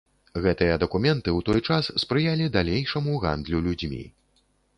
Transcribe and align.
Гэтыя 0.43 0.77
дакументы 0.83 1.29
ў 1.37 1.47
той 1.49 1.59
час 1.67 1.91
спрыялі 2.05 2.49
далейшаму 2.57 3.19
гандлю 3.27 3.61
людзьмі. 3.69 4.03